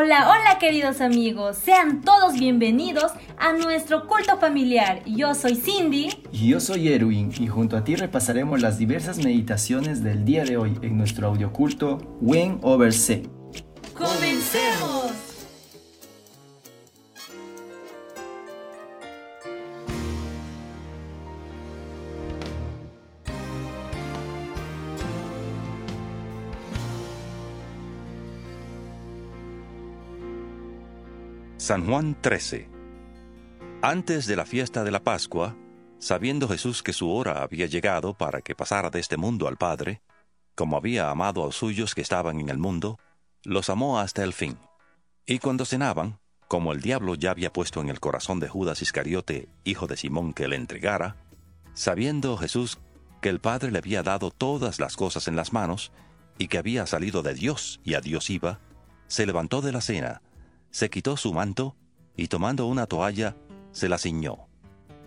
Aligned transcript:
Hola, 0.00 0.28
hola 0.30 0.60
queridos 0.60 1.00
amigos, 1.00 1.56
sean 1.56 2.02
todos 2.02 2.34
bienvenidos 2.34 3.10
a 3.36 3.52
nuestro 3.52 4.06
culto 4.06 4.38
familiar. 4.38 5.02
Yo 5.04 5.34
soy 5.34 5.56
Cindy. 5.56 6.10
Y 6.30 6.50
yo 6.50 6.60
soy 6.60 6.92
Erwin 6.92 7.32
y 7.36 7.48
junto 7.48 7.76
a 7.76 7.82
ti 7.82 7.96
repasaremos 7.96 8.62
las 8.62 8.78
diversas 8.78 9.18
meditaciones 9.18 10.04
del 10.04 10.24
día 10.24 10.44
de 10.44 10.56
hoy 10.56 10.78
en 10.82 10.96
nuestro 10.96 11.26
audioculto 11.26 11.98
When 12.20 12.60
Over 12.62 12.92
C. 12.92 13.24
¡Comencemos! 13.92 15.07
San 31.58 31.88
Juan 31.88 32.16
13 32.20 32.68
Antes 33.82 34.28
de 34.28 34.36
la 34.36 34.46
fiesta 34.46 34.84
de 34.84 34.92
la 34.92 35.02
Pascua, 35.02 35.56
sabiendo 35.98 36.46
Jesús 36.46 36.84
que 36.84 36.92
su 36.92 37.10
hora 37.10 37.42
había 37.42 37.66
llegado 37.66 38.14
para 38.14 38.42
que 38.42 38.54
pasara 38.54 38.90
de 38.90 39.00
este 39.00 39.16
mundo 39.16 39.48
al 39.48 39.56
Padre, 39.56 40.00
como 40.54 40.76
había 40.76 41.10
amado 41.10 41.42
a 41.42 41.46
los 41.46 41.56
suyos 41.56 41.96
que 41.96 42.00
estaban 42.00 42.38
en 42.38 42.48
el 42.48 42.58
mundo, 42.58 43.00
los 43.42 43.70
amó 43.70 43.98
hasta 43.98 44.22
el 44.22 44.34
fin. 44.34 44.56
Y 45.26 45.40
cuando 45.40 45.64
cenaban, 45.64 46.20
como 46.46 46.72
el 46.72 46.80
diablo 46.80 47.16
ya 47.16 47.32
había 47.32 47.52
puesto 47.52 47.80
en 47.80 47.88
el 47.88 47.98
corazón 47.98 48.38
de 48.38 48.48
Judas 48.48 48.80
Iscariote, 48.80 49.48
hijo 49.64 49.88
de 49.88 49.96
Simón, 49.96 50.34
que 50.34 50.46
le 50.46 50.54
entregara, 50.54 51.16
sabiendo 51.74 52.36
Jesús 52.36 52.78
que 53.20 53.30
el 53.30 53.40
Padre 53.40 53.72
le 53.72 53.78
había 53.78 54.04
dado 54.04 54.30
todas 54.30 54.78
las 54.78 54.96
cosas 54.96 55.26
en 55.26 55.34
las 55.34 55.52
manos, 55.52 55.90
y 56.38 56.46
que 56.46 56.58
había 56.58 56.86
salido 56.86 57.22
de 57.22 57.34
Dios 57.34 57.80
y 57.82 57.94
a 57.94 58.00
Dios 58.00 58.30
iba, 58.30 58.60
se 59.08 59.26
levantó 59.26 59.60
de 59.60 59.72
la 59.72 59.80
cena, 59.80 60.22
se 60.70 60.90
quitó 60.90 61.16
su 61.16 61.32
manto 61.32 61.76
y 62.16 62.28
tomando 62.28 62.66
una 62.66 62.86
toalla, 62.86 63.36
se 63.72 63.88
la 63.88 63.98
ciñó. 63.98 64.48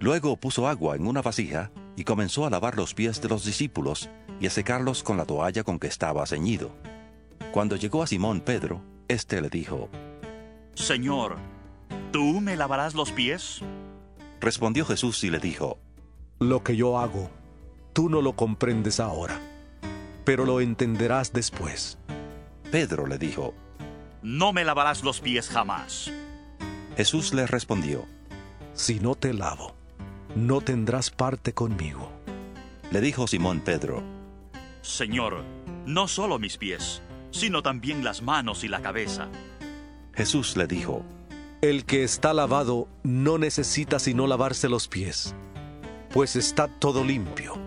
Luego 0.00 0.36
puso 0.36 0.66
agua 0.66 0.96
en 0.96 1.06
una 1.06 1.22
vasija 1.22 1.70
y 1.96 2.04
comenzó 2.04 2.46
a 2.46 2.50
lavar 2.50 2.76
los 2.76 2.94
pies 2.94 3.20
de 3.20 3.28
los 3.28 3.44
discípulos 3.44 4.10
y 4.40 4.46
a 4.46 4.50
secarlos 4.50 5.02
con 5.02 5.16
la 5.16 5.24
toalla 5.24 5.64
con 5.64 5.78
que 5.78 5.86
estaba 5.86 6.26
ceñido. 6.26 6.70
Cuando 7.52 7.76
llegó 7.76 8.02
a 8.02 8.06
Simón 8.06 8.40
Pedro, 8.40 8.82
éste 9.08 9.40
le 9.40 9.48
dijo, 9.48 9.88
Señor, 10.74 11.36
¿tú 12.12 12.40
me 12.40 12.56
lavarás 12.56 12.94
los 12.94 13.12
pies? 13.12 13.60
Respondió 14.40 14.84
Jesús 14.84 15.22
y 15.24 15.30
le 15.30 15.38
dijo, 15.38 15.78
Lo 16.40 16.64
que 16.64 16.76
yo 16.76 16.98
hago, 16.98 17.30
tú 17.92 18.08
no 18.08 18.20
lo 18.22 18.34
comprendes 18.34 18.98
ahora, 18.98 19.40
pero 20.24 20.44
lo 20.44 20.60
entenderás 20.60 21.32
después. 21.32 21.98
Pedro 22.70 23.06
le 23.06 23.18
dijo, 23.18 23.54
No 24.24 24.54
me 24.54 24.64
lavarás 24.64 25.04
los 25.04 25.20
pies 25.20 25.50
jamás. 25.50 26.10
Jesús 26.96 27.34
le 27.34 27.46
respondió, 27.46 28.06
Si 28.72 28.98
no 28.98 29.16
te 29.16 29.34
lavo, 29.34 29.74
no 30.34 30.62
tendrás 30.62 31.10
parte 31.10 31.52
conmigo. 31.52 32.10
le 32.90 33.02
dijo 33.02 33.26
Simón 33.26 33.60
Pedro, 33.60 34.02
Señor, 34.80 35.44
no 35.84 36.08
solo 36.08 36.38
mis 36.38 36.56
pies, 36.56 37.02
sino 37.32 37.62
también 37.62 38.02
las 38.02 38.22
manos 38.22 38.64
y 38.64 38.68
la 38.68 38.80
cabeza. 38.80 39.28
Jesús 40.14 40.56
le 40.56 40.66
dijo, 40.66 41.02
El 41.60 41.84
que 41.84 42.02
está 42.02 42.32
lavado 42.32 42.88
no 43.02 43.36
necesita 43.36 43.98
sino 43.98 44.26
lavarse 44.26 44.70
los 44.70 44.88
pies, 44.88 45.34
pues 46.14 46.34
está 46.34 46.68
todo 46.68 47.04
limpio. 47.04 47.58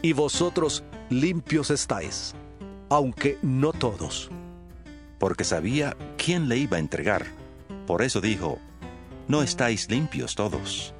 Y 0.00 0.14
vosotros 0.14 0.84
limpios 1.10 1.70
estáis, 1.70 2.34
aunque 2.88 3.38
no 3.42 3.74
todos. 3.74 4.30
Porque 5.22 5.44
sabía 5.44 5.96
quién 6.18 6.48
le 6.48 6.56
iba 6.56 6.78
a 6.78 6.80
entregar. 6.80 7.26
Por 7.86 8.02
eso 8.02 8.20
dijo, 8.20 8.58
No 9.28 9.44
estáis 9.44 9.88
limpios 9.88 10.34
todos. 10.34 10.94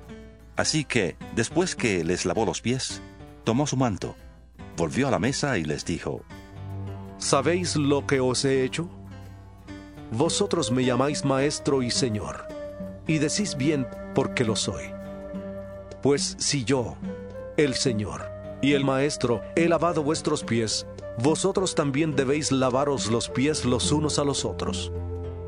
Así 0.55 0.85
que, 0.85 1.17
después 1.35 1.75
que 1.75 2.05
les 2.05 2.25
lavó 2.25 2.47
los 2.47 2.61
pies, 2.61 3.03
tomó 3.43 3.67
su 3.67 3.77
manto, 3.77 4.15
volvió 4.77 5.09
a 5.09 5.11
la 5.11 5.19
mesa 5.19 5.59
y 5.59 5.65
les 5.65 5.85
dijo, 5.85 6.23
¿Sabéis 7.19 7.75
lo 7.75 8.07
que 8.07 8.21
os 8.21 8.45
he 8.45 8.63
hecho? 8.63 8.89
Vosotros 10.13 10.71
me 10.71 10.85
llamáis 10.85 11.25
maestro 11.25 11.83
y 11.83 11.91
señor, 11.91 12.47
y 13.09 13.19
decís 13.19 13.57
bien 13.57 13.89
porque 14.15 14.45
lo 14.45 14.55
soy. 14.55 14.85
Pues 16.01 16.37
si 16.39 16.63
yo, 16.63 16.97
el 17.57 17.75
Señor, 17.75 18.31
y 18.63 18.75
el 18.75 18.85
Maestro, 18.85 19.43
he 19.57 19.69
lavado 19.69 20.05
vuestros 20.05 20.45
pies, 20.45 20.87
vosotros 21.19 21.75
también 21.75 22.17
debéis 22.17 22.53
lavaros 22.53 23.11
los 23.11 23.29
pies 23.29 23.65
los 23.65 23.93
unos 23.93 24.19
a 24.19 24.25
los 24.25 24.45
otros. 24.45 24.93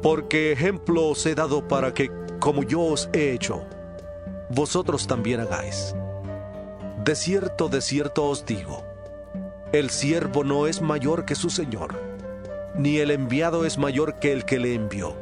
Porque 0.02 0.52
ejemplo 0.52 1.06
os 1.08 1.25
he 1.25 1.34
dado 1.34 1.66
para 1.66 1.94
que, 1.94 2.10
como 2.38 2.62
yo 2.62 2.80
os 2.80 3.08
he 3.12 3.32
hecho, 3.32 3.64
vosotros 4.50 5.06
también 5.06 5.41
hagáis. 5.41 5.94
De 7.04 7.14
cierto, 7.14 7.69
de 7.69 7.80
cierto 7.80 8.24
os 8.24 8.44
digo, 8.44 8.84
el 9.72 9.91
siervo 9.91 10.44
no 10.44 10.66
es 10.66 10.80
mayor 10.82 11.24
que 11.24 11.34
su 11.34 11.50
Señor, 11.50 12.00
ni 12.76 12.98
el 12.98 13.10
enviado 13.10 13.64
es 13.64 13.78
mayor 13.78 14.19
que 14.19 14.32
el 14.32 14.44
que 14.44 14.58
le 14.58 14.74
envió. 14.74 15.16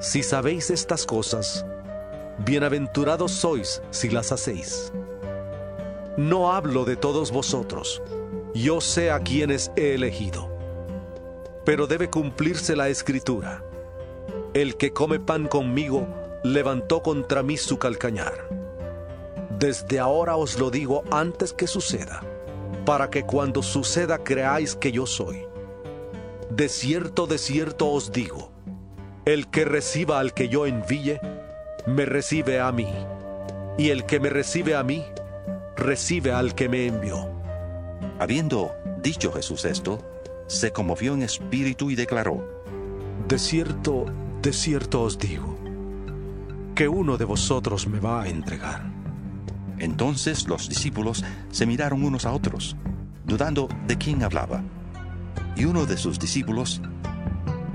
Si 0.00 0.22
sabéis 0.22 0.70
estas 0.70 1.06
cosas, 1.06 1.64
bienaventurados 2.44 3.32
sois 3.32 3.82
si 3.90 4.10
las 4.10 4.32
hacéis. 4.32 4.92
No 6.16 6.52
hablo 6.52 6.84
de 6.84 6.96
todos 6.96 7.30
vosotros, 7.30 8.02
yo 8.56 8.80
sé 8.80 9.10
a 9.10 9.20
quienes 9.20 9.70
he 9.76 9.94
elegido. 9.94 10.50
Pero 11.64 11.86
debe 11.86 12.08
cumplirse 12.08 12.74
la 12.74 12.88
escritura. 12.88 13.62
El 14.54 14.76
que 14.76 14.92
come 14.92 15.20
pan 15.20 15.46
conmigo 15.46 16.06
levantó 16.42 17.02
contra 17.02 17.42
mí 17.42 17.56
su 17.56 17.78
calcañar. 17.78 18.48
Desde 19.58 19.98
ahora 19.98 20.36
os 20.36 20.58
lo 20.58 20.70
digo 20.70 21.04
antes 21.10 21.52
que 21.52 21.66
suceda, 21.66 22.22
para 22.84 23.10
que 23.10 23.24
cuando 23.24 23.62
suceda 23.62 24.18
creáis 24.22 24.74
que 24.74 24.92
yo 24.92 25.06
soy. 25.06 25.46
De 26.50 26.68
cierto, 26.68 27.26
de 27.26 27.38
cierto 27.38 27.90
os 27.90 28.12
digo, 28.12 28.52
el 29.24 29.48
que 29.48 29.64
reciba 29.64 30.20
al 30.20 30.32
que 30.32 30.48
yo 30.48 30.66
envíe, 30.66 31.18
me 31.86 32.06
recibe 32.06 32.60
a 32.60 32.70
mí, 32.70 32.88
y 33.76 33.90
el 33.90 34.06
que 34.06 34.20
me 34.20 34.30
recibe 34.30 34.74
a 34.76 34.82
mí, 34.82 35.04
recibe 35.76 36.32
al 36.32 36.54
que 36.54 36.68
me 36.68 36.86
envió. 36.86 37.35
Habiendo 38.18 38.72
dicho 39.02 39.32
Jesús 39.32 39.64
esto, 39.64 39.98
se 40.46 40.72
conmovió 40.72 41.14
en 41.14 41.22
espíritu 41.22 41.90
y 41.90 41.96
declaró, 41.96 42.62
De 43.28 43.38
cierto, 43.38 44.06
de 44.42 44.52
cierto 44.52 45.02
os 45.02 45.18
digo, 45.18 45.56
que 46.74 46.88
uno 46.88 47.16
de 47.16 47.24
vosotros 47.24 47.86
me 47.86 48.00
va 48.00 48.22
a 48.22 48.28
entregar. 48.28 48.84
Entonces 49.78 50.46
los 50.46 50.68
discípulos 50.68 51.24
se 51.50 51.66
miraron 51.66 52.04
unos 52.04 52.24
a 52.26 52.32
otros, 52.32 52.76
dudando 53.24 53.68
de 53.86 53.96
quién 53.96 54.22
hablaba. 54.22 54.62
Y 55.56 55.64
uno 55.64 55.86
de 55.86 55.96
sus 55.96 56.18
discípulos, 56.18 56.80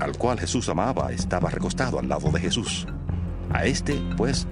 al 0.00 0.16
cual 0.16 0.40
Jesús 0.40 0.68
amaba, 0.68 1.12
estaba 1.12 1.50
recostado 1.50 1.98
al 1.98 2.08
lado 2.08 2.30
de 2.30 2.40
Jesús. 2.40 2.86
A 3.52 3.64
este, 3.66 4.00
pues, 4.16 4.46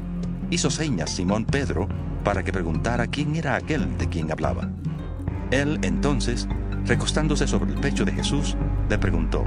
hizo 0.50 0.70
señas 0.70 1.10
Simón 1.10 1.44
Pedro 1.44 1.88
para 2.22 2.42
que 2.42 2.52
preguntara 2.52 3.06
quién 3.06 3.34
era 3.37 3.54
aquel 3.54 3.97
de 3.98 4.08
quien 4.08 4.31
hablaba. 4.31 4.70
Él 5.50 5.78
entonces, 5.83 6.49
recostándose 6.87 7.47
sobre 7.47 7.72
el 7.72 7.81
pecho 7.81 8.05
de 8.05 8.12
Jesús, 8.12 8.56
le 8.88 8.99
preguntó. 8.99 9.44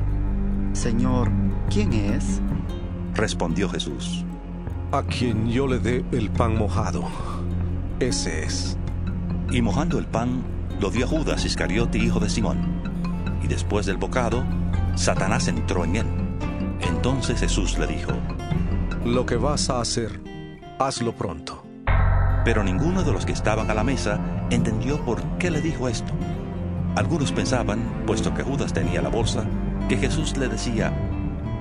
Señor, 0.73 1.31
¿quién 1.69 1.93
es? 1.93 2.41
Respondió 3.13 3.69
Jesús. 3.69 4.25
A 4.91 5.03
quien 5.03 5.49
yo 5.49 5.67
le 5.67 5.79
dé 5.79 6.03
el 6.11 6.29
pan 6.29 6.57
mojado, 6.57 7.03
ese 7.99 8.43
es. 8.43 8.77
Y 9.51 9.61
mojando 9.61 9.97
el 9.97 10.05
pan, 10.05 10.43
lo 10.79 10.89
dio 10.89 11.05
a 11.05 11.07
Judas 11.07 11.45
Iscariote, 11.45 11.97
hijo 11.97 12.19
de 12.19 12.29
Simón. 12.29 12.59
Y 13.43 13.47
después 13.47 13.85
del 13.85 13.97
bocado, 13.97 14.43
Satanás 14.95 15.47
entró 15.47 15.85
en 15.85 15.95
él. 15.97 16.05
Entonces 16.81 17.39
Jesús 17.39 17.77
le 17.77 17.87
dijo, 17.87 18.11
Lo 19.05 19.25
que 19.25 19.35
vas 19.35 19.69
a 19.69 19.79
hacer, 19.79 20.21
hazlo 20.79 21.13
pronto. 21.13 21.63
pero 22.45 22.61
ninguno 22.63 23.03
de 23.03 23.13
los 23.13 23.25
que 23.25 23.31
estaban 23.31 23.71
a 23.71 23.73
la 23.73 23.85
mesa 23.85 24.19
entendió 24.49 25.03
por 25.03 25.21
qué 25.37 25.51
le 25.51 25.61
dijo 25.61 25.87
esto. 25.87 26.13
Algunos 26.95 27.31
pensaban, 27.31 28.03
puesto 28.05 28.33
que 28.33 28.43
Judas 28.43 28.73
tenía 28.73 29.01
la 29.01 29.09
bolsa, 29.09 29.45
que 29.89 29.97
Jesús 29.97 30.37
le 30.37 30.47
decía, 30.47 30.93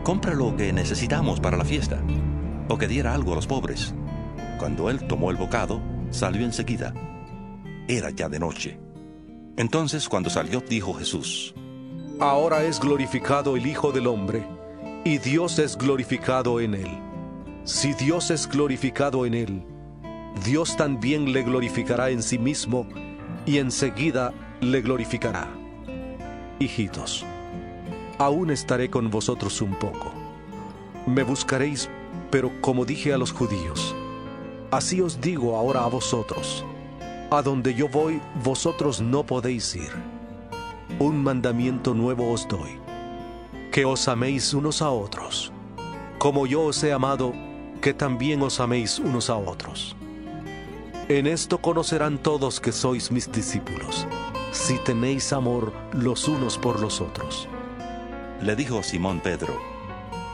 compra 0.05 0.35
lo 0.35 0.55
que 0.57 0.73
necesitamos 0.73 1.41
para 1.41 1.57
la 1.57 1.65
fiesta, 1.65 2.01
o 2.69 2.77
que 2.77 2.89
diera 2.89 3.15
algo 3.15 3.33
a 3.33 3.37
los 3.37 3.47
pobres. 3.47 3.95
Cuando 4.59 4.91
él 4.91 5.07
tomó 5.07 5.31
el 5.31 5.37
bocado, 5.37 5.81
salió 6.11 6.45
enseguida. 6.45 6.93
Era 7.89 8.11
ya 8.11 8.29
de 8.29 8.39
noche. 8.39 8.79
Entonces 9.57 10.09
cuando 10.09 10.31
salió 10.31 10.61
dijo 10.61 10.95
Jesús, 10.95 11.55
Ahora 12.21 12.63
es 12.63 12.79
glorificado 12.79 13.57
el 13.57 13.67
Hijo 13.67 13.91
del 13.91 14.07
Hombre, 14.07 14.47
y 15.05 15.19
Dios 15.19 15.59
es 15.59 15.77
glorificado 15.77 16.61
en 16.61 16.75
él. 16.75 16.89
Si 17.65 17.95
Dios 17.95 18.31
es 18.31 18.49
glorificado 18.49 19.27
en 19.27 19.35
él, 19.35 19.67
Dios 20.45 20.77
también 20.77 21.33
le 21.33 21.43
glorificará 21.43 22.11
en 22.11 22.23
sí 22.23 22.39
mismo, 22.39 22.87
y 23.47 23.59
enseguida 23.59 24.33
le 24.61 24.81
glorificará. 24.81 25.49
Hijitos, 26.59 27.25
aún 28.19 28.51
estaré 28.51 28.89
con 28.89 29.11
vosotros 29.11 29.61
un 29.61 29.75
poco. 29.75 30.13
Me 31.07 31.23
buscaréis, 31.23 31.89
pero 32.31 32.51
como 32.61 32.85
dije 32.85 33.13
a 33.13 33.19
los 33.19 33.33
judíos, 33.33 33.95
así 34.71 35.01
os 35.01 35.21
digo 35.21 35.57
ahora 35.57 35.85
a 35.85 35.89
vosotros, 35.89 36.65
a 37.31 37.43
donde 37.43 37.75
yo 37.75 37.89
voy, 37.89 38.21
vosotros 38.43 39.01
no 39.01 39.25
podéis 39.25 39.75
ir. 39.75 39.91
Un 40.99 41.23
mandamiento 41.23 41.95
nuevo 41.95 42.31
os 42.31 42.47
doy, 42.47 42.79
que 43.71 43.85
os 43.85 44.07
améis 44.09 44.55
unos 44.55 44.83
a 44.83 44.91
otros, 44.91 45.53
como 46.19 46.47
yo 46.47 46.63
os 46.63 46.83
he 46.85 46.93
amado, 46.93 47.33
que 47.81 47.93
también 47.93 48.43
os 48.43 48.61
améis 48.61 48.99
unos 48.99 49.29
a 49.29 49.37
otros. 49.37 49.97
En 51.13 51.27
esto 51.27 51.59
conocerán 51.59 52.17
todos 52.17 52.59
que 52.59 52.73
sois 52.73 53.13
mis 53.13 53.31
discípulos, 53.31 54.07
si 54.51 54.79
tenéis 54.79 55.35
amor 55.35 55.71
los 55.93 56.27
unos 56.27 56.57
por 56.57 56.81
los 56.81 57.03
otros. 57.03 57.51
Le 58.41 58.57
dijo 58.57 58.83
Simón 58.83 59.21
Pedro, 59.21 59.61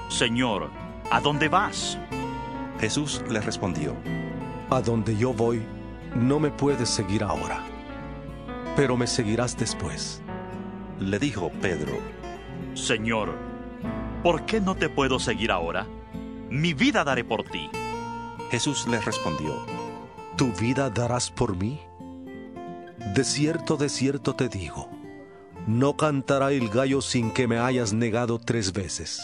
Señor, 0.08 0.70
¿a 1.10 1.20
dónde 1.20 1.48
vas? 1.48 1.98
Jesús 2.78 3.24
le 3.28 3.40
respondió, 3.40 3.96
A 4.70 4.80
donde 4.80 5.16
yo 5.16 5.32
voy, 5.32 5.62
no 6.14 6.38
me 6.38 6.52
puedes 6.52 6.88
seguir 6.88 7.24
ahora, 7.24 7.60
pero 8.76 8.96
me 8.96 9.08
seguirás 9.08 9.56
después. 9.56 10.22
le 11.00 11.18
dijo 11.18 11.50
Pedro, 11.60 11.98
Señor, 12.74 13.34
¿por 14.22 14.46
qué 14.46 14.60
no 14.60 14.76
te 14.76 14.88
puedo 14.88 15.18
seguir 15.18 15.50
ahora? 15.50 15.88
Mi 16.50 16.72
vida 16.72 17.02
daré 17.02 17.24
por 17.24 17.42
ti. 17.42 17.68
Jesús 18.52 18.86
le 18.86 19.00
respondió, 19.00 19.66
¿Tu 20.38 20.52
vida 20.52 20.88
darás 20.88 21.32
por 21.32 21.56
mí? 21.56 21.80
De 23.12 23.24
cierto, 23.24 23.76
de 23.76 23.88
cierto 23.88 24.36
te 24.36 24.48
digo, 24.48 24.88
no 25.66 25.96
cantará 25.96 26.52
el 26.52 26.68
gallo 26.68 27.00
sin 27.00 27.32
que 27.32 27.48
me 27.48 27.58
hayas 27.58 27.92
negado 27.92 28.38
tres 28.38 28.72
veces. 28.72 29.20